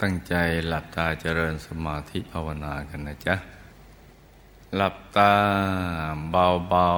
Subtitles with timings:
[0.00, 0.34] ตั้งใจ
[0.68, 3.36] หลับตาเจริญสมาธิภาวนากันนะจ๊ะ
[4.76, 5.34] หลับตา
[6.30, 6.88] เบา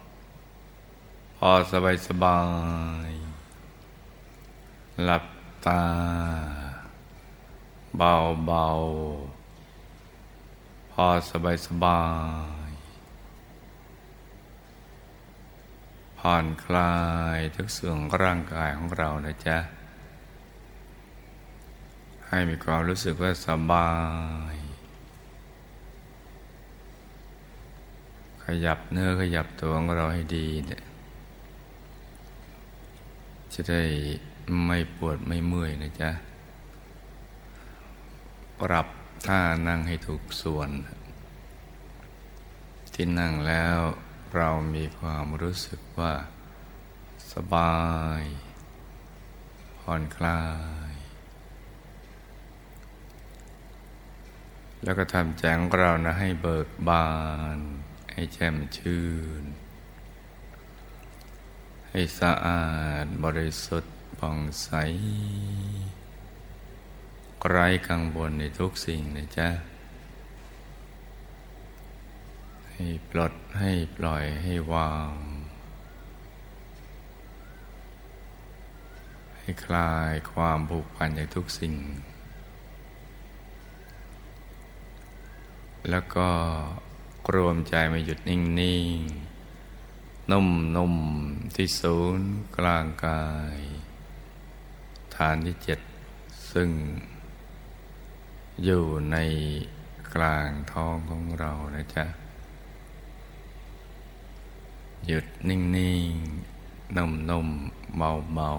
[0.00, 2.40] ๆ พอสบายสบา
[3.08, 3.10] ย
[5.04, 5.24] หลับ
[5.66, 5.82] ตา
[7.96, 12.02] เบาๆ พอสบายสบา
[12.68, 12.70] ย
[16.18, 16.94] ผ่อนคลา
[17.36, 19.58] ยทุกส่วนร่างกายของเรานะจ๊ะ
[22.32, 23.90] ให้มีความรู้สึกว่าสบา
[24.52, 24.54] ย
[28.44, 30.82] ขยับเนื้อขยับตัวของเราให้ดีเนี่ย
[33.52, 33.82] จะได้
[34.66, 36.10] ไม่ปวดไม่เมื่อยนะจ๊ะ
[38.60, 38.86] ปรับ
[39.26, 40.70] ท่านั่งให้ถูกส่วน
[42.94, 43.78] ที่นั่งแล้ว
[44.36, 46.12] เรามีความรู้สึกว่า
[47.32, 47.78] สบา
[48.20, 48.22] ย
[49.78, 50.42] ผ่อนคลา
[50.89, 50.89] ย
[54.84, 57.08] แล้วก็ทำแจงเรานะให้เบิกบา
[57.56, 57.58] น
[58.12, 59.06] ให้แจ่มชื่
[59.42, 59.44] น
[61.90, 62.68] ให้สะอา
[63.04, 64.68] ดบริสุทธิ์ผ่องใส
[67.48, 69.48] ไร้กังวลในทุกสิ่งนะจ๊ะ
[72.70, 75.14] ให้ปลดให้ปล่อยให้วาง
[79.38, 81.74] ให้คลายความผูกพันจากทุกสิ่ง
[85.88, 86.28] แล้วก็
[87.34, 90.94] รวมใจมาหยุดนิ่งๆ นุ่มนุ่ม
[91.54, 93.24] ที่ศูนย์กลางกา
[93.56, 93.58] ย
[95.16, 95.80] ฐานที่เจ็ด
[96.52, 96.70] ซึ่ง
[98.64, 99.16] อยู่ใน
[100.14, 102.04] กลางท้องของเรานะจ๊ะ
[105.06, 107.96] หยุดนิ่งๆ นุ่มๆ
[108.34, 108.50] เบา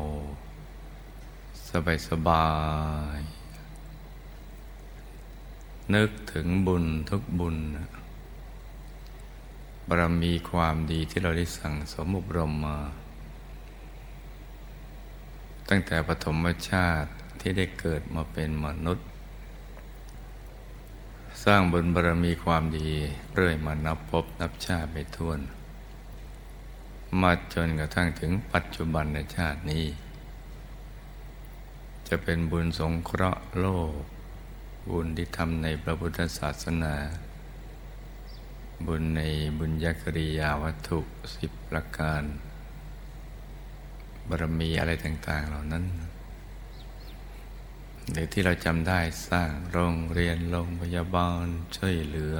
[0.77, 2.47] ๆ สบา
[3.17, 3.40] ยๆ
[5.95, 7.57] นึกถึงบุญทุกบุญ
[9.87, 12.77] บารมีความดีที่เราได้สั่งสมอบรมมา
[15.69, 17.09] ตั้งแต่ปฐมชาติ
[17.39, 19.07] ที่ได้เกิดมาเป็นมนุษย์
[21.43, 22.89] สร้างบุญบารมีความดี
[23.33, 25.39] เรื่อยมานับพบนับชาติไปทวน
[27.21, 29.85] มาจนกระทั่งถึงปัจจุบันในชาตินี้
[32.07, 33.67] จะเป็นบุญสงเคราะห์โล
[33.99, 34.01] ก
[34.89, 36.95] บุญที่ทำในพระพุทธศาสนา
[38.87, 39.21] บุญใน
[39.57, 40.99] บุญญกริยาวัตถุ
[41.35, 42.23] สิบประการ
[44.27, 45.85] บารมีอะไรต่าง ๆ เหล่านั้น
[48.11, 48.99] หรือที่เราจำได้
[49.29, 51.45] สร้างโรงเรียนโรงพยาบาล
[51.77, 52.37] ช่วยเหลือ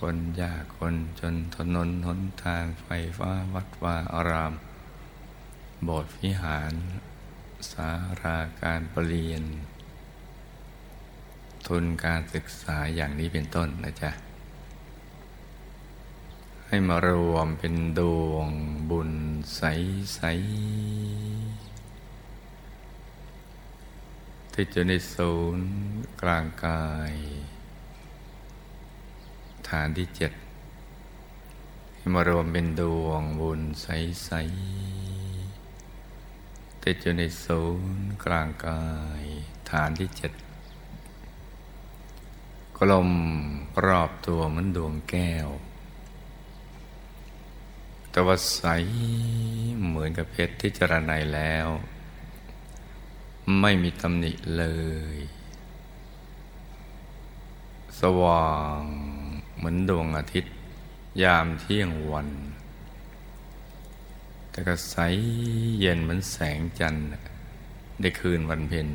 [0.00, 2.88] คนยากคนจนถนนหนทางไฟ
[3.18, 4.54] ฟ้าวัดวาอาราม
[5.84, 6.72] โบสถ์วิหาร
[7.70, 7.90] สา
[8.22, 9.44] ราการประเรียน
[11.68, 14.10] ทุนการศึกษาอย่างนี้เป็นต้นนะจ๊ะ
[16.66, 18.50] ให้มารวมเป็นดวง
[18.90, 19.12] บุญ
[19.54, 19.62] ใส
[20.14, 20.20] ใส
[24.52, 25.70] ที่จะในศูนย์
[26.22, 27.14] กลางกาย
[29.68, 30.32] ฐานที่เจ็ด
[31.96, 33.86] ให้มารวมเป็นดวงบุญใส
[34.24, 34.30] ใส
[36.84, 37.62] ติดอยู่ในศู
[37.96, 38.84] นย์กลางกา
[39.20, 39.22] ย
[39.70, 40.32] ฐานที่เจ็ด
[42.84, 43.12] กลม
[43.86, 45.48] รอบตัวเหมือนดวงแก้ว
[48.10, 48.62] แต่ว่าใส
[49.86, 51.68] เหมือนกับเพชรที่จรนัยแล้ว
[53.60, 54.64] ไม่มีตำหนิเล
[55.14, 55.16] ย
[58.00, 58.80] สว่าง
[59.56, 60.54] เหมือนดวงอาทิตย์
[61.22, 62.28] ยามเที่ยงวัน
[64.50, 64.96] แต่ก็ใส
[65.80, 67.06] เย็นเหมือนแสงจันทร์
[68.00, 68.88] ได้คืนวันเพ็ญ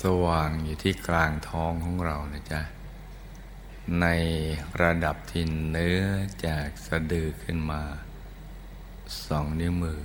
[0.00, 2.60] สว่างอยู่ที่กลางท้องของเรานะจ๊ะ
[4.00, 4.06] ใน
[4.82, 6.02] ระดับที่เนื้อ
[6.46, 7.82] จากสะดือขึ้นมา
[9.26, 10.00] สองนิ้วมือ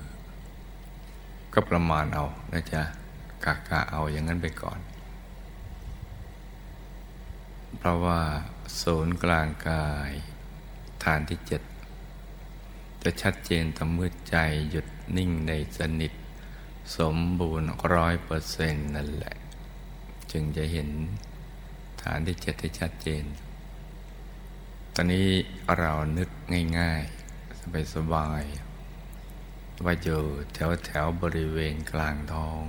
[1.54, 2.84] ก็ประมาณเอานะจ๊ะ
[3.46, 4.80] กะกะเอาอย่างนั้นไปก่อน
[7.78, 8.22] เพราะว่า
[8.82, 10.12] ศูนย์กลางกาย
[11.04, 11.62] ฐานที่เจ็ด
[13.04, 14.36] จะชัดเจนต่อเมื่อใจ
[14.70, 14.88] หยุด
[15.18, 16.14] นิ่งในสนิท
[16.98, 19.36] สมบูรณ์ร้อยเปอร์เซ็นต์นั่นแหละ
[20.34, 20.90] จึงจะเห็น
[22.02, 23.26] ฐานที่เจ็ดได้ชัดเจน
[24.94, 25.30] ตอนนี้
[25.78, 26.30] เรานึก
[26.80, 27.04] ง่าย
[27.40, 30.22] ๆ สบายๆว่าอยู่
[30.54, 32.66] แถวแถวบริเวณกลางท้อง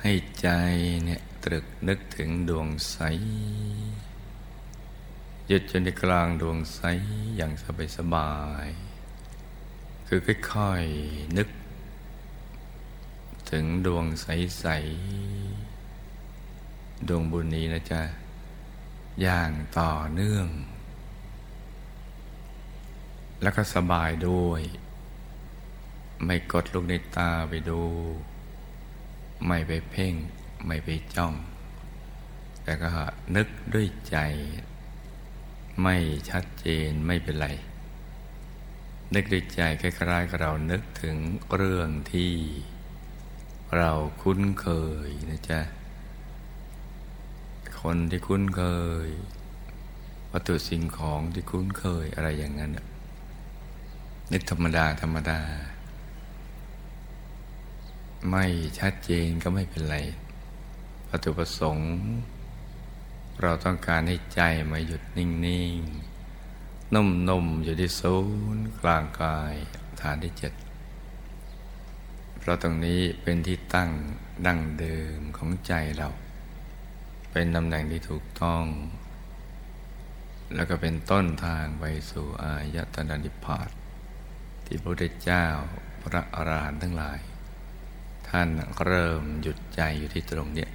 [0.00, 0.48] ให้ใจ
[1.04, 2.98] เนี่ยตรึกนึกถึงดวงใส
[5.46, 6.80] หยุดจนในกลางดวงใส
[7.36, 7.52] อย่าง
[7.96, 8.32] สบา
[8.64, 11.48] ยๆคือค่อยๆนึก
[13.50, 15.73] ถถึงดวงใสๆ
[17.08, 18.02] ดวงบุญนี้นะจ๊ะ
[19.22, 20.46] อย่างต่อเนื่อง
[23.42, 24.62] แล้วก็สบายด้วย
[26.24, 27.82] ไม่กดลูกในตาไปดู
[29.46, 30.14] ไม่ไปเพ่ง
[30.66, 31.34] ไม่ไปจ้อง
[32.62, 32.88] แต่ก็
[33.36, 34.16] นึกด้วยใจ
[35.82, 35.96] ไม่
[36.30, 37.48] ชัดเจนไม่เป็นไร
[39.14, 41.16] นึกด้วยใจคล้ายๆกับเรานึกถึง
[41.54, 42.32] เรื่องที่
[43.76, 43.90] เรา
[44.22, 44.68] คุ้นเค
[45.06, 45.60] ยนะจ๊ะ
[47.88, 48.64] คนที่คุ้นเค
[49.06, 49.08] ย
[50.32, 52.72] วัตถุสิ่งของที่คุ้นเคยอะไรอย่างนั้น
[54.32, 55.40] นึกธรรมดา ธรรมดา
[58.30, 58.44] ไม่
[58.78, 59.96] ชัดเจนก็ไม่เป็นไร
[61.08, 61.90] วัตถุประสงค์
[63.42, 64.40] เราต้องการให้ใจ
[64.70, 65.28] มาหยุดนิ่
[65.78, 65.80] ง
[66.36, 68.16] ๆ นุ่ม ๆ อยู่ที่ศู
[68.56, 69.54] นย์กลางกาย
[70.00, 70.52] ฐานที่เจ็ด
[72.38, 73.90] เพราะตรงนี้เป็นที่ตั้ง
[74.46, 76.08] ดั้งเดิมของใจเรา
[77.36, 78.64] เป็นตำแหน่งที่ถูกต้อง
[80.54, 83.70] แล้วก็เป็นต้นทางไปสู่อายตนะนิพพาน
[84.66, 85.46] ที่พระพุทธเจ้า
[86.02, 87.18] พระอรหันต์ทั้งหลาย
[88.28, 88.48] ท่าน
[88.84, 90.68] เริ่มหยุดใจอยู่ที่ตรงนี้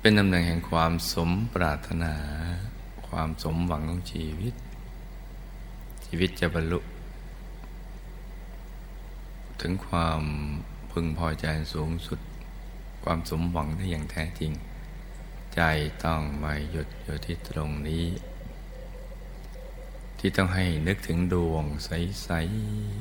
[0.00, 2.14] เป็นตำแหน่งแห่งความสมปรารถนา
[3.08, 4.54] ความสมหวังของชีวิต
[6.06, 6.80] ชีวิตจะบรรลุ
[9.60, 10.20] ถึงความ
[10.92, 12.20] พึงพอใจสูงสุด
[13.10, 14.52] ความสมหวังได้อย่างแท้จริง
[15.54, 15.60] ใจ
[16.04, 18.06] ต้องมาหยุดอยู่ที่ตรงนี้
[20.18, 22.28] ที่ต้องให้นึกถึงดวงใส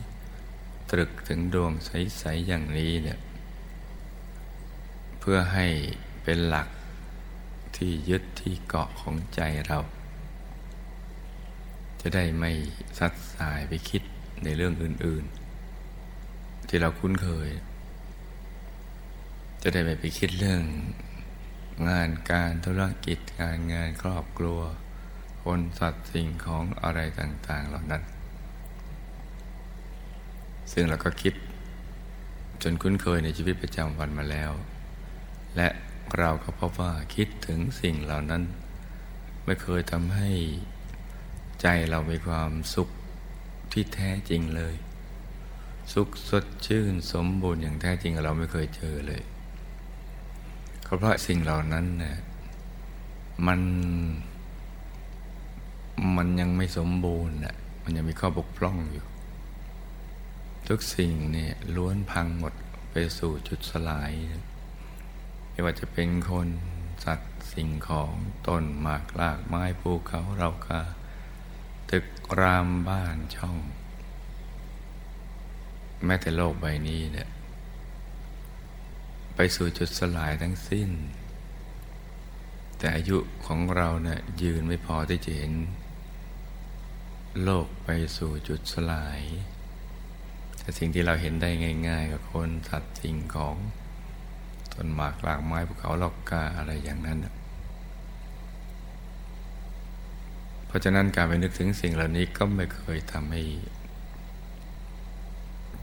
[0.10, 3.20] ๆ ตรึกถึงดวงใส ๆ อย่างนี้เนี่ย
[5.20, 5.68] เพื่อให้
[6.24, 6.68] เป็นหลัก
[7.76, 9.80] ที่ยึดที่เกาะของใจเรา
[12.02, 12.52] จะได้ไม่
[12.98, 14.04] ซัดสายไปคิด
[14.44, 15.26] ในเรื่องอื่น
[15.96, 17.50] ๆ ที่เราคุ้นเคย
[19.70, 20.64] จะได้ไม่ไปคิดเรื่อง
[21.90, 24.60] งานการธุรกิจการงานครอบครัว
[25.44, 28.04] คนสัตว์สิ่งของอะไรต่าง ๆ เหล่านั้น
[30.72, 31.34] ซึ่งเราก็คิด
[32.64, 34.52] จนคุ้นเคยในชีวิตประจำวันมาแล้ว
[35.56, 35.68] และ
[36.18, 38.44] เราก็พบว่าคิดถึงสิ่งเหล่านั้น
[39.46, 40.32] ไม่เคยทำให้
[41.62, 42.90] ใจเรามีความสุข
[43.72, 44.76] ที่แท้จริงเลย
[45.94, 49.24] สุขสดชื่นสมบูรณ์อย่างแท้จริงเราไม่เคยเจอเลย
[50.88, 52.18] ก็เพราะสิ่งเหล่านั้นเนี่ย
[53.48, 53.62] มัน
[56.18, 59.06] มันยังไม่สมบูรณ์อะมันยังมีข้อบกพร่องอยู่
[60.68, 62.54] ทุกสิ่งเนี่ยล้วนพังหมด
[62.92, 64.12] ไปสู่จุดสลาย
[65.50, 66.48] ไม่ว่าจะเป็นคน
[67.04, 68.14] สัตว์สิ่งของ
[68.48, 70.82] ต้นหมากลากไม้ภูเขาเราคา
[71.92, 72.06] ตึก
[72.40, 73.58] รามบ้านช่อง
[76.06, 77.30] แม้แต่โลกใบนี้เนี่ย
[79.40, 80.90] ไปสู่จุดสลายทั้งสิ้น
[82.78, 85.54] แต่อายุของเราเนี่ยยืนไม่พอที่จะเห็น
[87.44, 89.20] โลกไปสู่จุดสลาย
[90.60, 91.50] แต่สิ่งที่เราเห็นได้
[91.88, 93.56] ง่าย ๆ กับคนสัตว์สิ่งของ
[94.74, 97.20] ต้นหมากลากไม้ภูเขาลอกกาอะไรอย่างนั้น
[100.68, 103.44] เพราะฉะนั้นการไปนึกถึงสิ่งเหล่านี้ก็ไม่เคยทำให้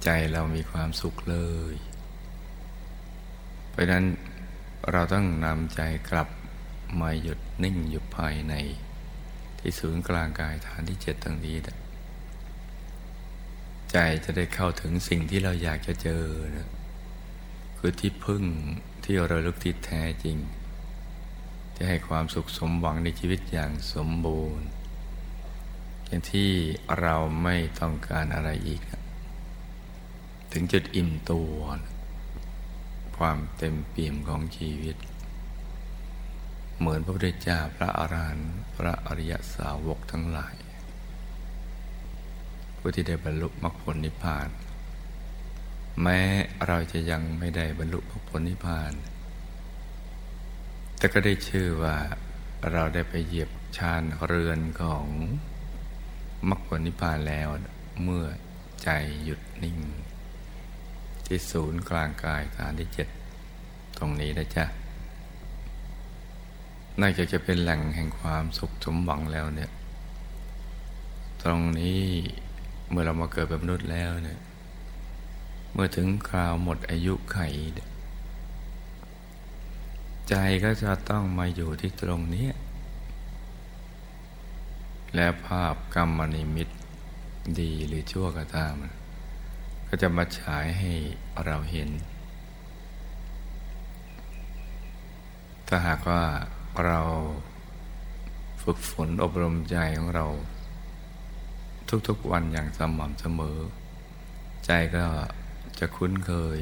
[0.05, 1.39] ใจเรามีความสุขเล
[1.73, 1.75] ย
[3.75, 4.07] เพราะนั้น
[4.93, 6.29] เราต้องนำใจกลับ
[7.01, 8.55] มาหยุดนิ่งอยู่ภายใน
[9.59, 11.57] ที่ศูนย์กลางกายฐานที่เจ็ดตรงนี้
[13.91, 16.25] ใจจะได้เข้าถึงสิ่งที่เราอยากจะเจอ
[16.57, 16.69] นะ
[17.79, 18.45] คือที่พึ่ง
[19.05, 20.39] ที่เราลึกที่แท้จริง
[21.77, 24.67] จะให้ความสุขสมหวังในชีวิตอย่างสมบูรณ์
[26.07, 26.51] อย่างที่
[27.01, 28.83] เราไม่ต้องการอะไรอีก
[30.53, 31.55] ถึงจุดอิ่มตัว
[33.19, 34.97] ความเต็มเปี่ยมของชีวิต
[36.79, 40.57] เหมือนพระพุทธเจ้าพระอรหันต์พระอริยสาวกทั้งหลาย
[42.79, 44.49] ผู้ที่ได้บรรลุมรรคผลนิพพาน
[46.03, 46.21] แม้
[46.67, 48.93] เราจะยังไม่ได้บรรลุมรรคผลนิพพาน
[50.99, 51.97] แต่ก็ได้ชื่อว่า
[52.73, 55.07] เราได้ไปเหยียบชานเรือนของ
[56.49, 57.49] มรรคผลนิพพานแล้ว
[58.03, 58.25] เมื่อ
[58.83, 58.89] ใจ
[59.25, 59.79] หยุดนิ่ง
[61.35, 63.09] ที่ศูนย์กลางกายฐานที่เจ็ด
[63.99, 64.65] ตรงนี้นะจ๊ะ
[67.01, 69.71] นอกจากจะเป็นแหล่งแห่งความสุขสมหวังแล้วเนี่ย
[71.43, 72.03] ตรงนี้
[72.91, 74.41] เมื่อเรามาเกิดเป็นมนุษย์แล้วเนี่ย
[75.73, 77.39] เมื่อถึงคราวหมดอายุไข
[80.29, 82.49] ใจก็จะต้องมาอยู่ที่ตรงนี้
[85.15, 86.69] และภาพกรรมนิมิต
[87.61, 89.04] ดีหรือชั่วก็ตามก็
[89.97, 90.93] ก็จะมาฉายให้
[91.45, 91.91] เราเห็น
[95.69, 96.23] ถ้าหากว่า
[96.87, 97.01] เรา
[98.63, 100.27] ฝึกฝนอบรมใจของเรา
[102.09, 103.59] ทุกๆวันอย่างสม่ำเสมอ
[104.67, 105.07] ใจก็
[105.79, 106.61] จะคุ้นเคย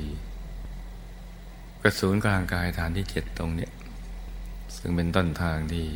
[1.82, 3.68] กระสูนกลางกายฐานที่เจ็ดตรงนี้
[4.76, 5.86] ซึ่งเป็นต้นทางที่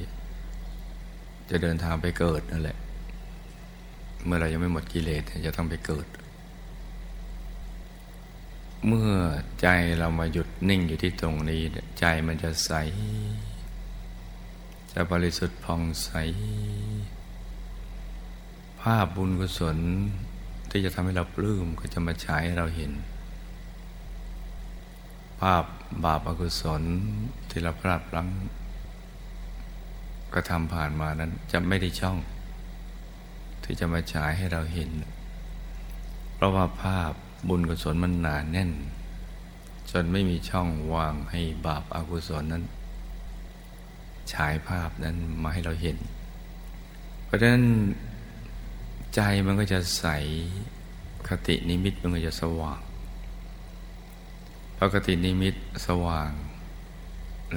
[1.50, 2.78] จะเดินทางไปเกิดนั่นแหละ
[4.24, 6.06] เมื่อเรายังไม่หมดกิเลสจะต้องไปเกิด
[8.86, 9.12] เมื่อ
[9.60, 9.66] ใจ
[9.98, 11.62] เรามาหยุดนิ่งอยู่ที่ตรงนี้
[11.98, 12.72] ใจมันจะใส
[14.92, 16.10] จะบริสุทธิ์ผ่องใส
[18.80, 19.78] ภาพบุญกุศล
[20.70, 22.92] ที่จะทำให้เราปลื้มก็จะมาฉายให้เราเห็น
[25.40, 25.64] ภาพ
[26.04, 26.82] บาปอกุศล
[27.50, 28.28] ที่เราพลาดพลั้ง
[30.34, 32.18] กระทำผ่านมานั้นจะไม่ได้ช่อง
[33.64, 34.90] ที่จะมาฉายให้เราเห็น
[36.34, 37.12] เพราะว่าภาพ
[37.48, 38.70] บุญกุศลมันหนาแน่น
[39.90, 42.64] จนไม่มีช่องว่างให้บาปอากุศลนั้น
[44.32, 45.98] ฉายภาพนั้นมาให้เราเห็น
[47.24, 47.64] เพราะฉะนั้น
[49.14, 50.06] ใจมันก็จะใส
[51.28, 52.80] คตินิมิตมันก็จะสว่าง
[54.76, 55.54] พอคตินิมิต
[55.86, 56.30] สว่าง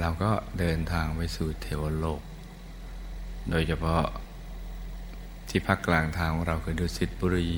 [0.00, 2.22] เราก็เดินทางไปสู่เทวโลก
[3.50, 4.04] โดยเฉพาะ
[5.48, 7.50] ที่ภาคกลางทางของเราคือดุสิตบุรี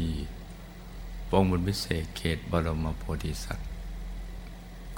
[1.32, 3.68] วงบุญพิเศษเขตบรมโพธิสัตว์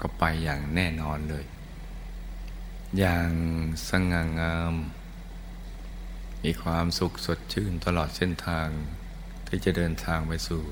[0.00, 1.44] ก็ไปอย่างแน่นอนเลย
[2.98, 3.30] อย่าง
[3.88, 4.74] สง่างาม
[6.42, 8.68] มีความสุขสดชื่นตลอดเส้นทาง
[9.46, 10.62] ที่จะเดินทางไปสู่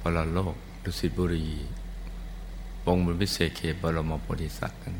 [0.00, 0.54] พลโลก
[0.84, 1.48] ดุสิตบุรี
[2.86, 4.96] วงบุญพิเศษเขตบรมโพธิสัตว์นั้น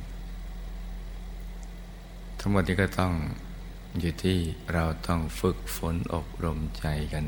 [2.38, 3.14] ทั้งหมดนี้ก็ต้อง
[4.00, 4.38] อยู่ที่
[4.72, 7.24] เราต้องฝึกฝนอบรมใจกัน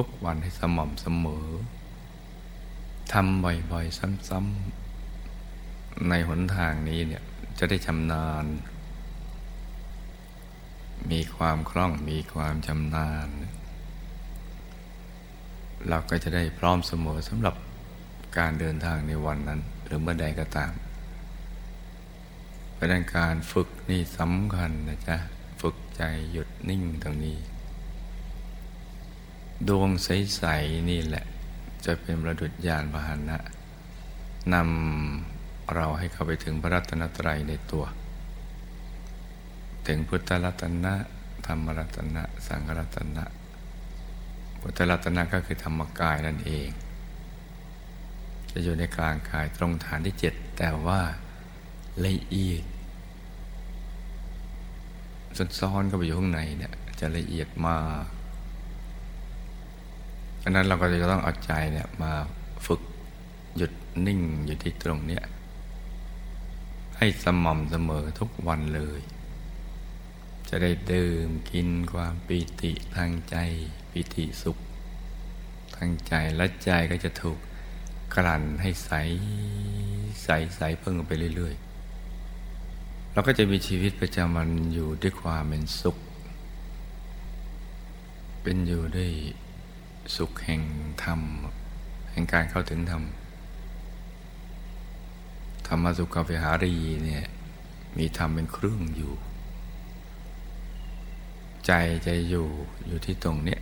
[0.00, 1.46] ทุกวันให้สม่ำเสมอ
[3.12, 7.22] ทำบ่อยๆ ซ้ำๆ ในหนทางนี้เนี่ย
[7.58, 8.44] จะได้ชำนาญ
[11.10, 13.28] มีความคล่องมีความชำนาญ
[15.88, 17.54] เราก็จะได้พร้อมเสมอสำหรับ
[18.38, 20.72] การเดินทางในวันนั้น หรือเมื่อใดก็ตาม
[22.72, 25.16] เพราะนั้นการฝึกนี่สำคัญนะจ๊ะ
[25.60, 26.02] ฝึกใจ
[26.32, 27.38] หยุดนิ่งตรงนี้
[29.68, 31.24] ดวงใส ๆ นี่แหละ
[31.84, 33.38] จะเป็นประดุจญาณพาหนะ
[34.54, 37.84] นำเราให้เข้าไปถึงพระรัตนตรัยในตัว
[39.86, 40.94] ถึงพุทธรัตนะ
[41.46, 43.24] ธรรมรัตนะ สังฆรัตนะ
[44.60, 46.68] พุทธรัตนะก็คือธรรมกายนั่นเอง
[48.50, 51.00] จะอยู่ในกลางกายตรงฐานที่เจ็ดแต่ว่า
[52.06, 52.64] ละเอียด
[55.58, 58.19] ซ้อนๆเข้าไปอยู่ข้างในเนี่ยจะละเอียดมาก
[60.42, 62.12] อันนั้นเราก็จะต้องเอาใจเนี่ยมา
[62.66, 62.80] ฝึก
[63.56, 63.72] หยุด
[64.06, 65.24] นิ่งอยู่ที่ตรงเนี้ย
[66.98, 69.00] ให้สม่ำเสมอทุกวันเลย
[70.48, 73.36] จะได้ดื่มกินความปีติทางใจ
[73.90, 74.58] ปีติสุข
[75.76, 77.38] ทางใจและใจก็จะถูก
[78.14, 78.90] กลั่นให้ใส
[80.22, 85.96] ใสใสเพิ่มไปเรื่อยๆเราก็จะมีชีวิตประจำวันอยู่ด้วยความเป็นสุข
[88.42, 89.10] เป็นอยู่ด้วย
[90.16, 90.62] สุขแห่ง
[91.04, 91.20] ธรรม
[92.10, 93.02] แห่งการเข้าถึงธรรม
[95.66, 96.74] ธรรมสุขวิหารี
[97.04, 97.24] เนี่ย
[97.98, 99.14] มีธรรมเป็นเครื่องอยู่
[101.66, 101.72] ใจ
[102.06, 102.48] จะอยู่
[102.86, 103.60] อยู่ที่ตรงเนี้ย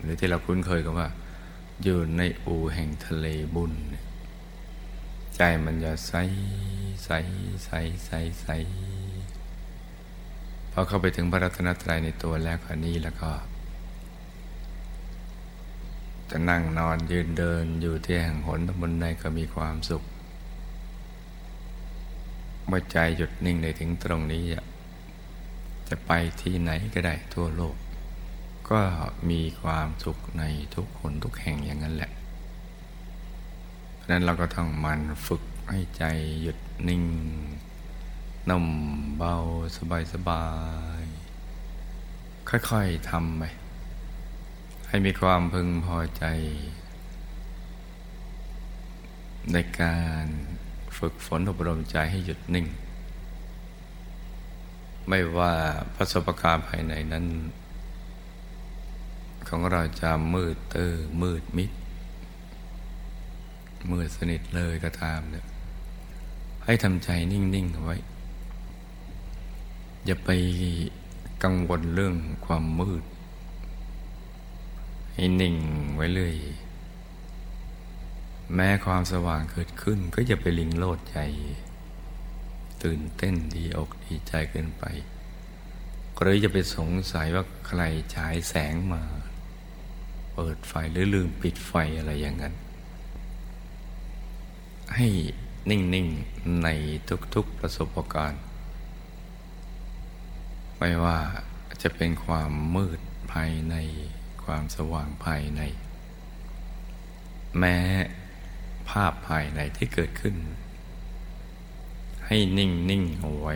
[0.00, 1.08] หรือที่เราคุ้นเคยกันว่า
[1.82, 3.72] อยู่ในอูแห่งทะเลบุญ
[5.36, 6.12] ใจมันจะใส
[7.04, 7.10] ใส
[7.64, 7.70] ใส
[8.04, 8.10] ใส
[8.40, 8.46] ใส
[10.72, 13.30] พอเข้าไปถึงพระรัตนตรัยในตัวแล้วคนนี้แล้วก็
[16.30, 20.02] จะนั่งนอนยืนเดินอยู่ที่แห่งหนบนใดก็มีความสุข
[22.66, 24.44] เมื่อใจหยุดนิ่งในถึงตรงนี้
[25.88, 26.10] จะไป
[26.40, 27.76] ที่ไหนก็ได้ทั่วโลก
[28.70, 28.80] ก็
[29.30, 30.42] มีความสุขใน
[30.74, 32.12] ทุกคนทุกแห่งอย่างนั้นแหละ
[33.94, 36.04] เพราะนั้นเราก็ต้องมันฝึกให้ใจ
[36.42, 36.58] หยุด
[36.88, 37.04] นิ่ง
[38.50, 38.66] นุ่ม
[39.16, 39.34] เบา
[39.76, 40.44] สบายสบา
[41.00, 41.04] ย
[42.48, 43.42] ค่อยๆทำไป
[44.92, 46.24] ให้มีความพึงพอใจ
[49.52, 50.24] ในการ
[50.98, 52.66] ฝึกฝนอบรมใจให้หยุดนิ่ง
[55.08, 55.54] ไม่ว่า
[55.94, 57.26] ประสบการณ์ภายในนั้น
[59.48, 61.70] ของเราจะมืดเตอมืดมิด
[63.90, 65.46] มืดสนิทเลยก็ตามเนี่ย
[66.64, 67.96] ให้ทำใจนิ่งๆเอาไว้
[70.04, 70.30] อย่าไป
[71.44, 72.14] กังวลเรื่อง
[72.46, 73.02] ความมืด
[75.14, 75.56] ให้นิ่ง
[75.94, 76.36] ไว้เลย
[78.54, 81.18] แม้ความสว่างเกิดขึ้นก็จะไปลิงโลดใจ
[82.82, 84.84] ตื่นเต้นดีอกดีใจเกินไป
[86.20, 87.82] หรือจะไปสงสัยว่าใคร
[88.14, 89.02] ฉายแสงมา
[90.34, 92.54] เปิดไฟหรือลืมปิดไฟอะไรอย่างนั้น
[94.94, 95.06] ให้
[95.70, 96.68] นิ่ง ๆ ใน
[97.34, 98.42] ทุก ๆ ประสบการณ์
[100.78, 101.18] ไม่ว่า
[101.82, 103.00] จะเป็นความมืด
[103.32, 103.74] ภายใน
[104.54, 105.60] ความสว่างภายใน
[107.58, 107.76] แม้
[108.90, 110.36] ภาพภายในที่เกิดขึ้น
[112.26, 113.54] ให้นิ่งนิ่งเอาไว้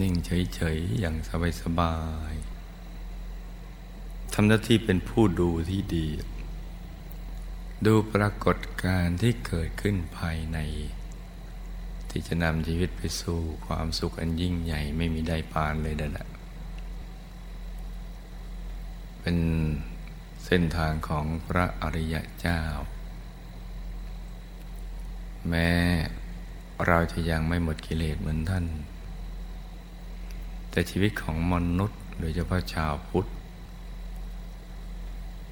[0.00, 1.16] นิ่งเฉยๆ อย่าง
[1.62, 1.96] สบา
[2.32, 6.08] ยๆทำหน้าที่เป็นผู้ดูที่ดี
[7.86, 10.58] ดูปรากฏการณ์ที่เกิดขึ้นภายใน
[12.10, 16.31] ที่จะนำชีวิตไปสู่ความสุขอันยิ่งใหญ่ไม่มีได้ปานเลยนั่นแหละ
[19.22, 19.38] เป็น
[20.44, 22.60] เส้นทางของพระอริยเจ้า
[25.48, 25.70] แม้
[26.86, 28.64] เราจะยังไม่หมดกิเลสเหมือนท่าน
[30.70, 33.26] แต่ชีวิตของมนุษย์โดยเฉพาะชาวพุทธ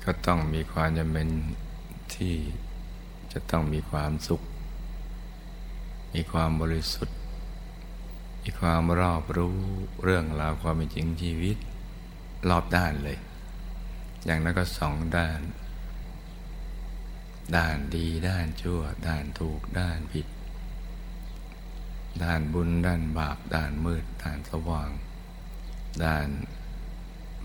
[0.05, 1.29] ก็ต้องมีความจำเป็น
[2.15, 2.35] ที่
[3.33, 4.43] จะต้องมีความสุข
[6.15, 7.17] มีความบริสุทธิ์
[8.43, 9.57] มีความรอบรู้
[10.03, 11.57] เรื่องราวความเป็นจริงชีวิต
[12.49, 13.19] รอบด้านเลย
[14.27, 15.41] อย่างนั้นก็สองด้าน
[17.57, 20.27] ด้านดีด้านชั่ว ด้านถูกด้านผิด
[22.25, 24.91] ด้านบุญด้านบาป ด้านมืด ด้านสว่าง
[26.05, 26.29] ด้าน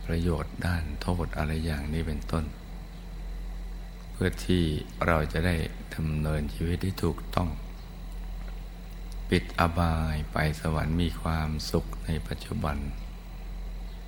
[0.05, 2.45] ประโยชน์ด้านโทษอะไรอย่างนี้เป็นต้น
[4.11, 4.63] เพื่อที่
[5.05, 5.55] เราจะได้
[5.95, 7.49] ดำเนินชีวิตที่ถูกต้อง
[9.29, 12.77] ปิดอบายไปสวรรค์มีความสุขในปัจจุบัน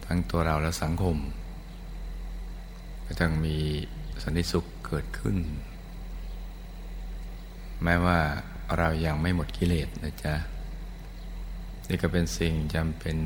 [0.06, 1.18] ทั้งตัวเราและสังคม
[3.08, 3.58] ก็ต้องมี
[4.24, 5.38] สันติสุขเกิดขึ้น
[7.84, 8.20] แม้ว่า
[8.78, 10.36] เรายังไม่หมดกิเลสนะจ๊ะ
[11.90, 13.18] นี่ก็เป็นสิ่งจำเป็น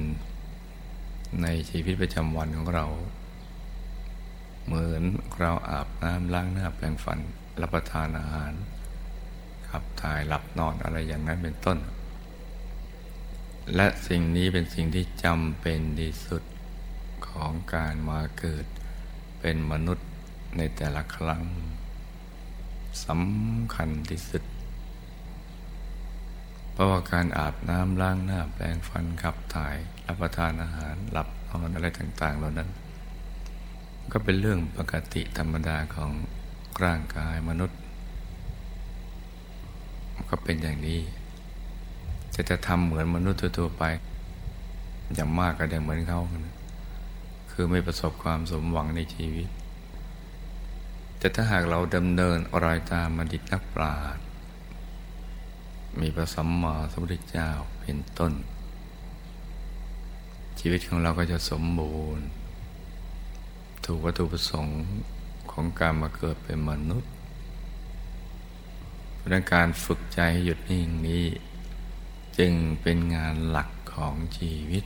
[1.42, 2.86] ในชีวิตประจำวันของเรา
[4.66, 5.04] เหมือน
[5.40, 7.20] เราอาบน้ำล้างหน้าแปรงฟัน
[7.62, 8.54] รับประทานอาหาร
[9.68, 11.78] ขับถ่ายหลับนอนอะไรอย่างนั้นเป็นต้น
[13.76, 16.44] และสิ่งนี้เป็นสิ่งที่จำเป็นที่สุด
[17.28, 18.66] ของการมาเกิด
[19.42, 20.08] เป็นมนุษย์
[20.58, 21.44] ในแต่ละครั้ง
[23.06, 24.44] สำคัญที่สุด
[26.72, 29.76] เพราะว่าการอาบน้ำล้างหน้าแปรงฟันขับถ่าย
[30.06, 32.70] รับประทานอาหารหลับนอนอะไรต่างๆเหล่านั้น
[34.12, 36.12] ก็เป็นเรื่องปกติธรรมดาของ
[36.84, 37.80] ร่างกายมนุษย์
[40.30, 41.00] ก็เป็นอย่างนี้
[42.34, 43.84] จะจะทำเหมือนมนุษย์ทั่วไป
[45.14, 46.22] อย่างมากก็ได้เหมือนเขา
[47.52, 49.48] คือไม่ประสบความสมหวังในชีวิต
[51.18, 54.24] แต่ถ้าหากเราดำเนินรอยตามมดิตนักปราชญ์
[56.00, 58.34] มีพระสัมมาสัมพุทธเจ้าเป็นต้น
[60.60, 62.26] ชีวิตของเราก็จะสมบูรณ์
[63.86, 64.82] ถูกวัตถุประสงค์
[65.52, 67.12] ของการมาเกิดเป็นมนุษย์
[69.34, 71.26] ดังการฝึกใจให้หยุดนิ่งนี้
[72.38, 74.84] จึงเป็นงานหลักของชีวิต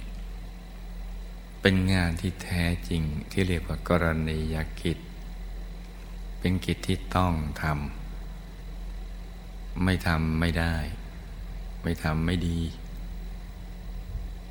[1.67, 4.97] เป็นงานที่แท้จริงที่เรียกว่ากรณียกิจ
[6.39, 10.75] เป็นกิจที่ต้องทำไม่ทำไม่ได้
[11.84, 12.60] ไม่ทำไม่ดี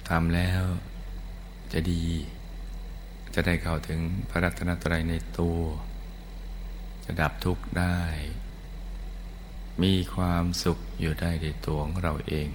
[0.09, 0.63] ทำแล้ว
[1.73, 2.05] จะดี
[3.35, 4.01] จะได้เข้าถึง
[4.31, 5.61] พระรัตนตรัยในตัว
[7.05, 7.99] จะดับทุกข์ได้
[9.83, 12.49] มีความสุขอยู่ได้ในตัวของเราเอง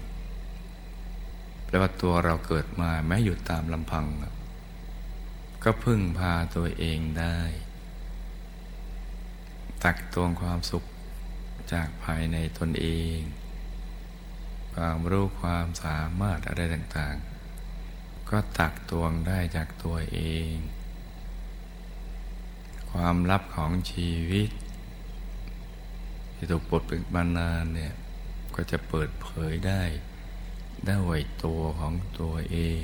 [1.66, 4.08] แปลว่าตัวเราเกิดมาแม้อยู่ตามลำพัง
[5.64, 7.40] ก็พึ่งพาตัวเองได้
[9.84, 10.84] ตักตวงความสุข
[11.72, 13.18] จากภายในตนเอง
[14.74, 20.20] ความรู้ความสามารถอะไรต่างๆ ก็ตักตวงได้จากตัวเอ
[20.52, 20.54] ง
[22.92, 24.50] ความลับของชีวิต
[26.36, 27.94] ที่ถูกปลดปิดมานานเนี่ย
[28.56, 29.84] ก็จะเปิดเผยได้
[30.90, 32.84] ด้วยตัวของตัวเอง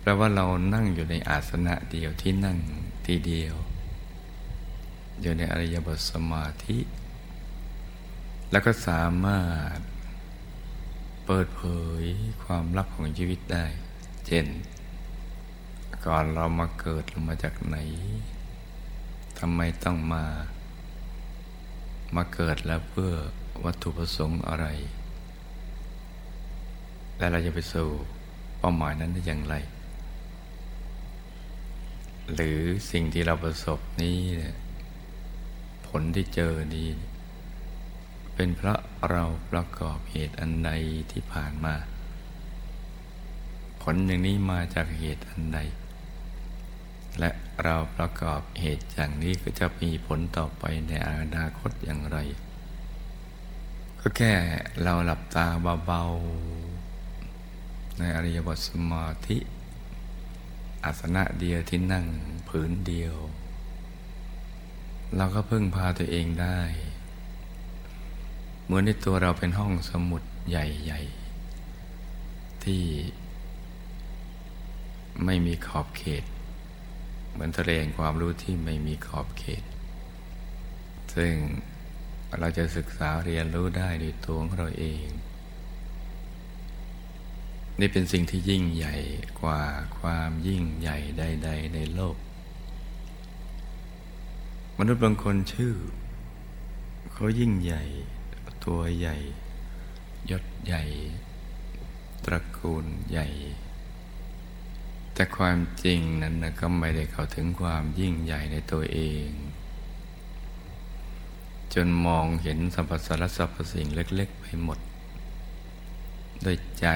[0.00, 2.58] แปลว่าเรานั่งอยู่ในอาสนะเดียวที่นั่ง
[3.06, 3.54] ทีเดียว
[5.20, 6.78] อยู่ในอริยบทสมาธิ
[8.50, 9.78] แล้วก็สามารถ
[11.26, 11.62] เปิดเผ
[12.00, 12.02] ย
[12.44, 13.64] ความลับของชีวิตได้
[14.26, 14.46] เช่น
[16.06, 17.76] ก่อนเรามาเกิดเรามาจากไหน
[19.38, 20.24] ทำไมต้องมา
[22.16, 23.12] มาเกิดแล้วเพื่อ
[23.64, 24.66] วัตถุประสงค์อะไร
[27.18, 27.88] และเราจะไปสู่
[28.58, 29.54] เป้าหมายนั้นได้อย่างไร
[32.34, 32.60] หรือ
[32.90, 34.18] สิ่งที่เราประสบนี้
[35.86, 36.88] ผผลที่เจอนี้
[38.34, 40.70] เป็นเพราะเราประกอบเหตุอันใด
[41.12, 41.74] ที่ผ่านมา
[43.82, 45.58] ผลอย่างนี้มาจากเหตุอันใด
[47.20, 47.30] และ
[47.64, 52.18] เราประกอบเหตุอย่างนี้ก็จะมีผลต่อไปในอนาคตอย่างไร
[54.00, 54.32] ก็แค่
[54.82, 55.46] เราหลับตา
[55.86, 59.38] เบาๆในอริยบทสมาธิ
[60.84, 62.06] อาสนะเดียวที่นั่ง
[62.48, 63.14] ผืนเดียว
[65.16, 66.60] เราก็พึ่งพาตัวเองได้
[68.64, 72.84] เหมือนในตัวเราเป็นห้องสมุดใหญ่ๆ ที่
[75.24, 76.24] ไม่มีขอบเขต
[77.32, 79.62] เหมือนทะเลแห่งความรู้ที่ไม่มีขอบเขต
[81.14, 81.34] ซึ่ง
[82.38, 85.06] เราจะศึกษาเรียนรู้ได้ด้วยตัวของเราเอง
[87.80, 88.96] นี่เป็นสิ่งที่ยิ่งใหญ่
[89.40, 89.62] กว่า
[89.98, 92.16] ความยิ่งใหญ่ใด ๆ ในโลก
[94.78, 95.74] มนุษย์บางคนชื่อ
[97.12, 97.82] เขายิ่งใหญ่
[98.64, 99.16] ตัวใหญ่
[100.30, 100.82] ยศใหญ่
[102.24, 103.26] ตระกูลใหญ่
[105.14, 109.28] แต่ความจริงนั้นนะก็ไม่ได้เข้าถึงความยิ่งใหญ่ในตัวเอง
[111.74, 114.78] จนมองเห็นสรรพสารสรรพสิ่งเล็ก ๆ ไปหมด
[116.44, 116.86] ด้วยใจ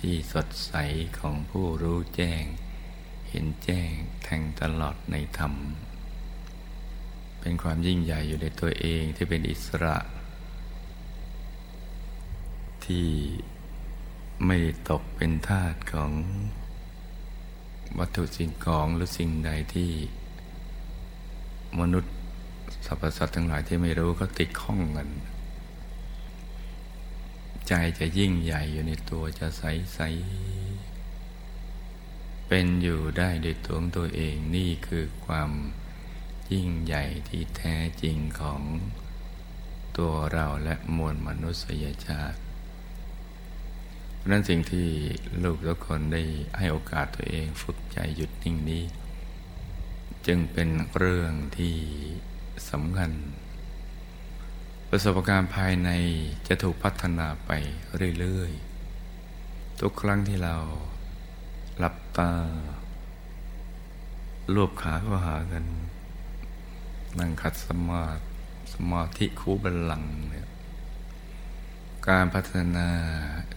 [0.00, 0.72] ที่สดใส
[1.18, 2.44] ของผู้รู้แจ้ง
[3.28, 5.54] เห็นแจ้งแทงตลอดในธรรม
[7.40, 9.96] เป็นความยิ่งใหญ่อยู่ในตัวเองที่เป็นอิสระ
[12.84, 13.08] ที่
[14.46, 14.58] ไม่
[14.90, 16.12] ตกเป็นทาสของ
[17.98, 19.90] วัตถุสิ่งของหรือสิ่งใดที่
[21.80, 22.14] มนุษย์
[22.86, 25.08] สรรพสัตว์ทั้งหลายที่ไม่รู้ก็ติดข้องกัน
[27.68, 29.62] ใจจะยิ่งใหญ่อยู่ในตัวจะใส
[29.94, 30.00] ใส
[32.48, 35.50] เป็นอยู่ได้ด้วยตัวของตัวเองนี่คือความ
[36.52, 38.60] ยิ่งใหญ่ที่แท้จริงของ
[39.98, 42.40] ตัวเราและมวลมนุษยชาติ
[44.30, 44.88] นั้นสิ่งที่
[45.42, 46.22] ลูกทุกคนได้
[46.58, 48.84] ให้โอกาสตัวเองฝึกใจหยุดนิ่งนี้
[50.26, 51.76] จึงเป็นเรื่องที่
[52.70, 53.10] สำคัญ
[54.98, 55.90] ประสบการณ์ภายใน
[56.48, 57.50] จะถูกพัฒนาไป
[58.18, 60.56] เรื่อยๆ ทุกครั้งที่เรา
[61.78, 62.30] หลับตา
[64.54, 65.64] รวบขาเข้าหากัน
[67.18, 68.22] นั่งขัดสมาธิ
[68.74, 70.48] สมาธิคู่บัลลังเนี่ย
[72.08, 72.88] การพัฒนา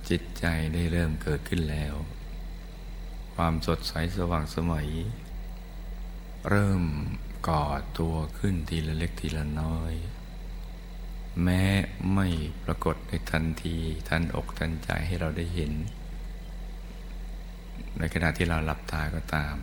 [0.09, 1.93] จิตใจได้เริ่มเกิดขึ้นแล้ว
[3.35, 4.89] ความสดใสสว่างสมัย
[6.49, 6.83] เริ่ม
[7.47, 7.63] ก่อ
[7.99, 9.95] ตัวขึ้นทีละเล็กทีละน้อย
[11.43, 11.63] แม้
[12.13, 12.27] ไม่
[12.63, 13.75] ปรากฏในทันที
[14.09, 15.73] ทันอกทันใจให้เราได้เห็น
[17.97, 19.55] ในขณะที่เราหลับตาก็ตาม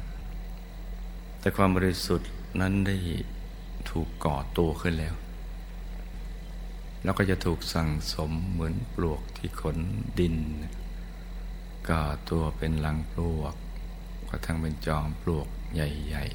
[1.40, 2.96] แต่ความบริสุทธิ์นั้นได้
[3.90, 5.14] ถูกก่อตัวขึ้นแล้ว
[7.02, 9.78] แล้วก็จะถูกสั่งสมเหมือนปลวกที่ขน
[10.18, 10.36] ดิน
[11.88, 13.54] ก่อตัวเป็นหลังปลวก
[14.28, 16.26] กระทั่งเป็นจอมปลวกใหญ่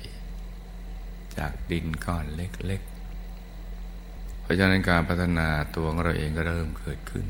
[0.63, 2.81] ๆ จากดินก้อนเล็ก
[4.51, 7.25] ราะฉะนั้นการพัฒนาตัวของเราเองก็เริ่มเกิดขึ้น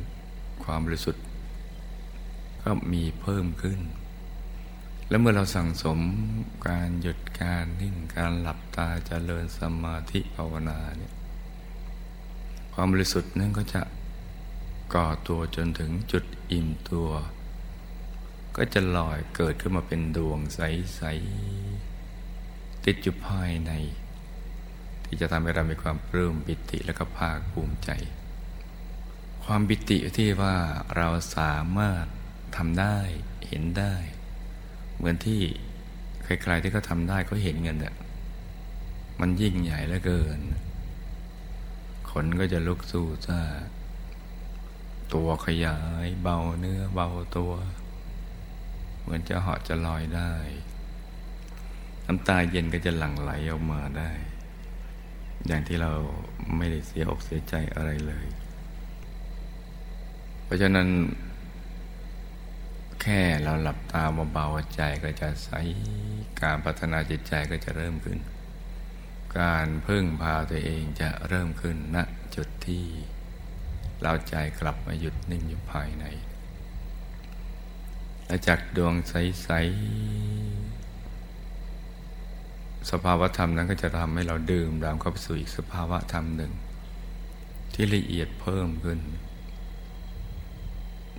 [0.64, 1.24] ความบริสุทธิ์
[2.64, 3.80] ก็มีเพิ่มขึ้น
[5.10, 6.00] แล้วเมื่อเราสั่งสม
[6.68, 11.14] การหยุดการนิ่งการหลับตาจเจริญสมาธิภาวนาเนี่ย
[12.74, 13.82] ความบริสุทธิ์นั้นก็จะ
[14.94, 17.10] ก่อตัวจนถึงจุดอิ่มตัว
[18.56, 21.02] ก็จะลอยเกิดขึ้นมาเป็นดวงใส
[22.00, 23.72] ๆ ติดอยู่ภายใน
[25.14, 27.90] ที่จะทำให้เรามีความปลื้มปิติและก็ภาคภูมิใจ
[29.46, 30.56] ความปิติที่ว่า
[30.98, 32.06] เราสามารถ
[32.58, 32.98] ทำได้
[33.48, 33.96] เห็นได้
[34.96, 35.42] เหมือนที่
[36.24, 37.96] ใครๆที่เขาทำได้เขาเห็นเงินเนี่ย
[39.22, 40.40] มันยิ่งใหญ่เหลือเกิน
[42.10, 43.42] ขนก็จะลุกสู้ซ่า
[45.14, 47.54] ตัวขยายเบาเนื้อเบาตัว
[49.02, 50.34] เหมือนจะเหาะจะลอยได้
[52.06, 54.12] น้ำตาเย็นก็จะหลั่งไหลออกมาได้
[55.48, 55.92] อย่างที่เรา
[56.58, 58.26] ไม่ได้เสียอกเสียใจอะไรเลย
[60.44, 60.88] เพราะฉะนั้น
[63.02, 65.50] แค่เราหลับตาเบาๆใจก็จะใส
[66.42, 68.20] การพัฒนาจิตใจก็จะเริ่มขึ้น
[69.40, 72.04] การพึ่งพาตัวเองจะเริ่มขึ้นณนะ
[72.36, 72.86] จุดที่
[74.02, 76.06] เราใจกลับมาหยุดนิ่งอยู่ภายใน
[78.26, 80.61] และจากดวงใสๆ
[82.90, 86.52] สภาวะธรรมนั้นก็จะทำให้เราดื่มดามเข้าไปสู่อีกสภาวะธรรมหนึ่ง
[87.74, 89.00] ที่ละเอียดเพิ่มขึ้น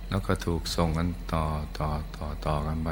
[0.09, 1.45] แล้วก็ถูกส่งกันต่อ
[1.79, 2.89] ต่อต่อต่อกันไป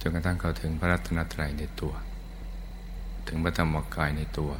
[0.00, 1.94] จนกระทั่งเข้าถึงพระรัตนตรัยในตัว
[3.26, 4.52] ถึงพระธรรมกายในตัว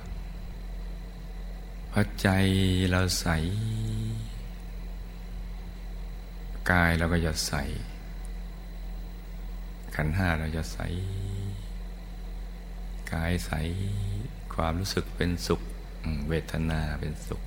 [1.91, 2.29] พอใจ
[2.91, 3.27] เราใส
[6.71, 7.53] กายเราก็จะใส
[9.95, 10.79] ขันห้าเราจะใส
[13.13, 13.53] กายใส
[14.55, 15.61] ความรู้สึกเป็นสุข
[16.29, 17.43] เวทนาเป็นสุข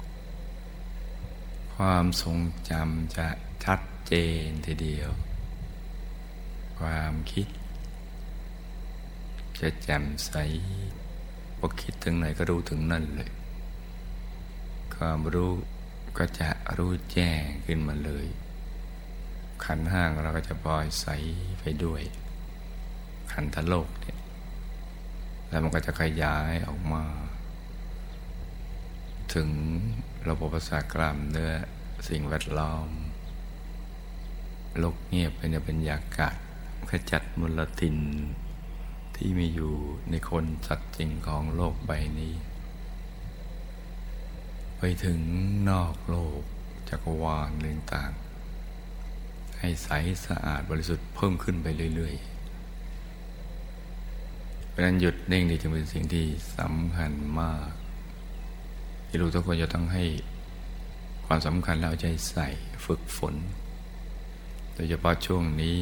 [1.76, 2.38] ความทรง
[2.70, 3.28] จำจะ
[3.64, 4.14] ชัดเจ
[4.46, 5.12] นทีเดียว
[6.80, 7.48] ความคิด
[9.60, 10.34] จะแจ่มใส
[11.58, 13.32] พอคิดถึงไหนก็รู้ถึงนั่นเลย
[14.96, 15.54] ความรู้
[16.18, 18.28] ก็จะรู้แจ้งขึ้นมาเลย
[19.64, 21.08] ขันห้างเราก็จะปล่อยใส
[21.60, 22.02] ไปด้วย
[23.32, 24.19] ขันธโลกเนี่ย
[25.50, 27.04] แล้วมันก็จะขยายออกมา
[29.34, 29.50] ถึง
[30.30, 31.54] ระบบประสาทกล้ามเนื้อ
[32.10, 32.90] สิ่งแวดล้อม
[34.80, 36.36] โลกเงียบเป็นเป็นยากาศ
[36.90, 37.98] ขจัดมลทิน
[39.16, 39.74] ที่มีอยู่
[40.10, 42.34] ในคนสัตว์จริงของโลกใบนี้
[44.78, 45.20] ไปถึง
[45.70, 46.42] นอกโลก
[46.90, 48.12] จักรวาลเรื่องต่าง
[49.60, 49.90] ให้ใส
[50.26, 52.39] สะอาดบริสุทธิ์เพิ่มขึ้นไปเรื่อยๆ
[54.80, 56.26] ราะนั้นหยุดนิ่งนี่จึงเป็นสิ่งที่
[56.58, 57.70] สำคัญมาก
[59.08, 60.06] ที่รู้ทุกคนจะต้องให้
[61.26, 62.50] ความสำคัญแล้วใจใส่
[62.86, 63.36] ฝึกฝน
[64.74, 65.82] โดยเฉพาะช่วงนี้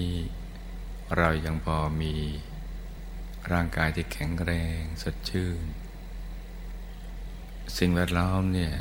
[1.18, 2.14] เรายังพอมี
[3.52, 5.62] ร่างกายที่แข็งแรงสดชื่น
[7.78, 8.76] สิ่งแวดล้อมเนี่ย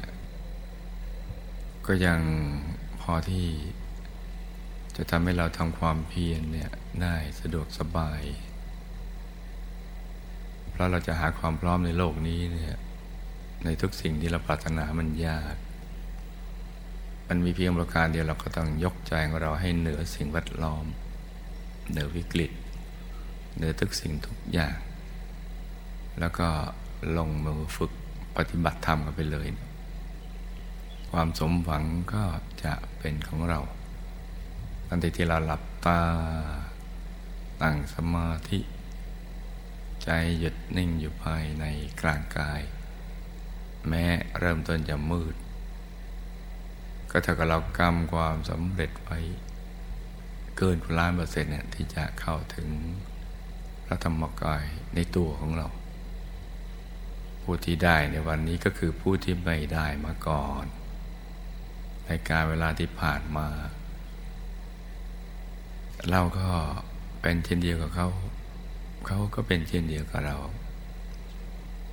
[1.87, 2.21] ก็ยัง
[3.01, 3.49] พอที่
[4.97, 6.71] จะทำให้เราทำความเพียรเนี่ย
[7.03, 8.23] ได้สะดวกสบาย
[10.77, 12.77] เพราะเราจะหาความพร้อมในโลกนี้เนี่ย
[13.65, 15.57] ในทุกสิ่งที่เราปรารถนามันยาก
[17.29, 20.85] มันมีเพียงประการเดียวเราก็ต้องยกใจของเราให้เหนือสิ่งแวดล้อม
[21.91, 22.53] เหนือวิกฤต
[23.57, 24.77] เหนือทุกสิ่งทุกอย่าง
[26.21, 26.49] แล้วก็
[27.17, 27.93] ลงมือฝึก
[28.37, 29.49] ปฏิบัติธรรมกันไปเลย
[31.11, 32.23] ความสมหวังก็
[32.63, 33.61] จะเป็นของเรา
[34.87, 36.01] ทันทีที่เราหลับตา
[37.63, 38.59] ตั้งสมาธิ
[40.07, 41.65] ใจหยุดนิ่งอยู่ภายใน
[42.01, 42.63] กลางกาย
[43.89, 44.05] แม้
[44.39, 45.35] เริ่มต้นจะมืด
[47.11, 49.19] ก็เท่ากับเรากำความสำเร็จไว้
[50.57, 52.69] เกินล้านเปอร์เซ็นต์เนี่ยที่จะเข้าถึง
[53.87, 54.65] พระธรรมกาย
[54.95, 55.69] ในตัวของเรา
[57.43, 60.65] ผู้ที่ได้ในวันนี้ก็คือผู้ที่ไม่ได้มาก่อน
[62.07, 63.49] ในการเวลาที่ผ่านมา
[66.11, 66.49] เราก็
[67.21, 68.09] เป็นเช่นเดียวกับเขา
[69.07, 70.37] เขาก็เป็นเช่นเดียวกับเรา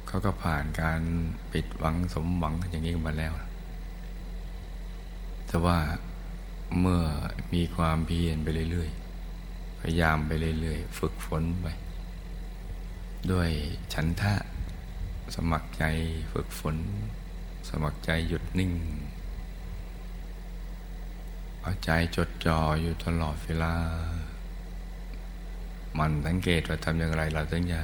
[0.08, 1.02] เขาก็ผ่านการ
[1.52, 3.34] ปิดหวังสมหวังอย่างนี้มาแล้ว
[5.48, 5.80] แต่ว่า
[6.80, 7.04] เมื่อ
[7.54, 11.68] มีความเพียรไปเรื่อยๆ พยายามไปเรื่อยๆ ฝึกฝนไป
[13.32, 13.50] ด้วย
[13.94, 14.34] ฉันทะ
[15.36, 15.84] สมัครใจ
[16.32, 16.78] ฝึกฝน
[17.70, 18.74] สมัครใจหยุดนิ่ง
[21.62, 23.74] เอาใจจดจ่ออยู่ตลอดเวลา
[26.00, 27.82] มันสังเกตว่าทำอย่างไรเราถึงจะ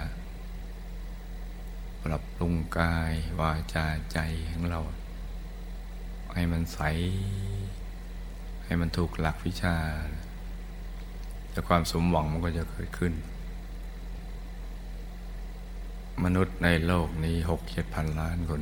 [2.04, 4.18] ปรับปรุงกายวาจาใจ
[4.52, 4.82] ของเรา
[6.36, 6.80] ให้มันใส
[8.66, 9.78] ให้มันถูกหลักวิชา
[11.52, 13.14] แต่ความสมหวังมันก็จะเกิดขึ้น
[16.24, 18.62] มนุษย์ในโลกนี้หกเจ็ดพันล้านคน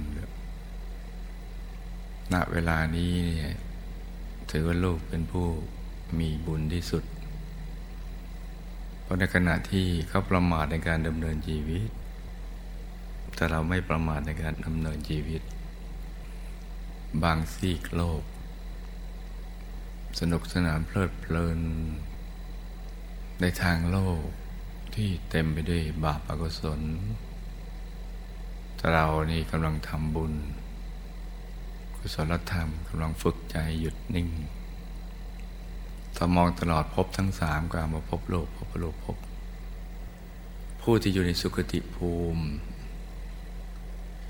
[2.34, 3.56] ณเวลานี้เนี่ย
[4.52, 5.48] ถือว่าลูกเป็นผู้
[6.20, 7.04] มีบุญที่สุด
[9.08, 11.90] เพราะในขณะที่เขาประมาทในการดำเนินชีวิต
[13.36, 15.42] แต่เราไม่ประมาทในการดำเนินชีวิต
[17.24, 18.24] บางซีกโลก
[20.20, 21.60] สนุกสนานเพลิดเพลิน
[23.42, 24.22] ในทางโลก
[24.96, 26.82] ที่เต็มไปด้วยบาปอกุศล
[28.94, 30.34] เรานี่กำลังทำบุญ
[31.98, 34.28] กุศลธรรมกำลังฝึกใจหยุดนิ่ง
[36.18, 39.18] ถ้ามองตลอดพบทั้งสามกามาพบโลกพบโลกพบ
[40.82, 42.46] ผู้ที่อยู่ในสุคติภูมิ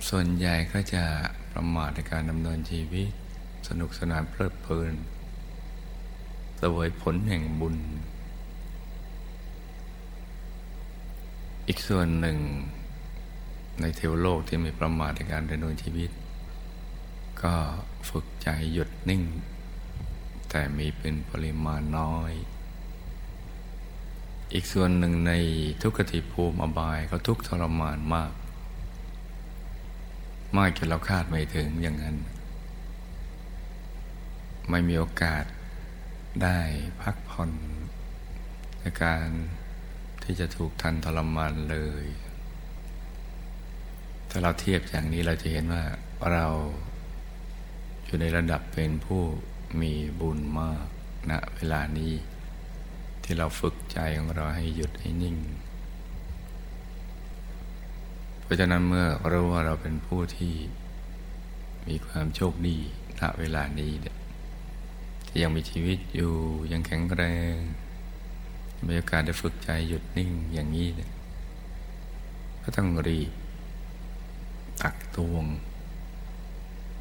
[0.10, 1.04] ส่วนใหญ่ก็จะ
[1.52, 3.10] ประมาทในการดำเนินชีวิต
[3.68, 4.94] สนุกสนานเพลิดเพลิน
[6.60, 7.76] สวยผลแห่งบุญ
[11.68, 12.38] อีกส่วนหนึ่ง
[13.82, 16.12] ในเทวโลกที่ไม่ประมาทในการดำเนินชีวิต
[17.42, 17.54] ก็
[18.10, 19.22] ฝึกใจหยุดนิ่ง
[20.50, 22.34] แต่มีเป็นปริมาณน้อย
[24.54, 25.34] อีกส่วนหนึ่งใน
[25.82, 28.32] ทุกขติภูมิอบายก็ทุกทรมานมาก
[30.58, 32.18] มากจนเราคาดไม่ถึงอย่างนั้น
[34.70, 35.44] ไม่มีโอกาส
[36.44, 36.60] ได้
[37.02, 37.52] พักผ่อน
[38.80, 39.28] ในการ
[40.24, 42.06] ที่จะถูกทันทรมานเลย
[44.30, 45.84] ถ้าเราเทียบอย่างนี้เราจะเห็นว่า
[46.34, 46.46] เรา
[48.06, 49.24] อยู่ในระดับเป็นผู้
[49.82, 50.88] มีบุญมาก
[51.30, 52.14] ณนะเวลานี้
[53.24, 55.38] ที่เราฝึกใจของเราให้หยุดให้นิ่ง
[58.42, 60.54] เพราะฉะนั้นเมื่อรู้ว่าเราเป็นผู้ที่
[61.88, 62.78] มีความโชคดี
[63.20, 64.18] ณเวลานี้เนี่ย
[65.28, 66.34] ที่ยังมีชีวิตอยู่
[66.72, 67.56] ยังแข็งแรง
[68.88, 71.12] มีโอกาสได้ฝึกใจหยุดนิ่งอย่างนี้เนี่ย
[72.62, 73.32] ก็ต้องรีบ
[74.82, 75.46] ตักตวง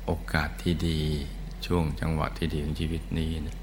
[0.04, 1.02] โอกาสที่ดี
[1.64, 3.58] ช่วงจังหวะที่ดีของชีวิตนี้นี่ย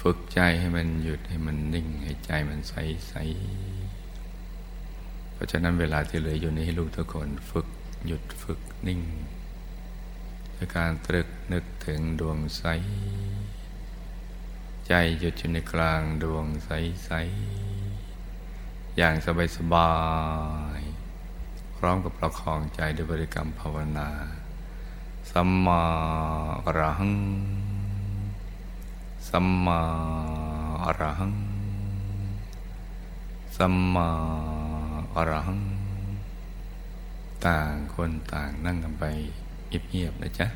[0.00, 2.74] ฝึกใจให้มันหยุดให้มันนิ่ง ให้ใจมันใส
[3.08, 3.14] ใส
[5.32, 7.66] เพราะฉะนั้นเวลาที่เหลืออยู่นี้ให้ลูกทุกคนฝึก
[8.06, 9.00] หยุดฝึกนิ่ง
[10.56, 12.64] ด้วยการตรึกนึกถึงดวงใส
[14.88, 16.70] ใจหยุดอยู่ในกลางดวงใส
[17.04, 17.10] ใส
[18.96, 19.92] อย่างสบายสบา
[20.78, 20.80] ย
[21.76, 24.10] พร้อมกับประคองใจด้วยบริกรรมภาวนา
[25.36, 25.82] สัมมา
[26.64, 27.14] อรหัง
[29.28, 29.80] สัมมา
[30.84, 31.34] อรหัง
[33.56, 34.08] สัมมา
[35.14, 35.60] อรหัง
[37.46, 39.04] ต่างคนต่างนั่งกันไป
[39.88, 40.46] เงียบๆนะจ๊ะ